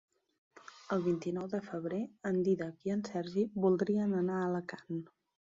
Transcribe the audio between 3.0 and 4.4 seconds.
Sergi voldrien anar